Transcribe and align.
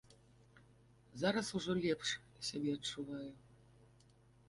Зараз 1.25 1.53
ужо 1.59 1.77
лепш 1.83 2.07
сябе 2.51 2.69
адчуваю. 2.81 3.31